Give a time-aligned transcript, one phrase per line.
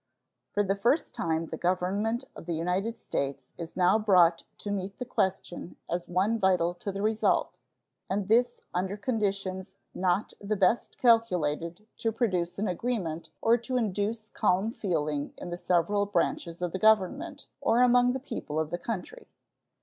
[0.51, 4.97] For the first time the Government of the United States is now brought to meet
[4.97, 7.59] the question as one vital to the result,
[8.09, 14.31] and this under conditions not the best calculated to produce an agreement or to induce
[14.31, 18.79] calm feeling in the several branches of the Government or among the people of the
[18.79, 19.27] country.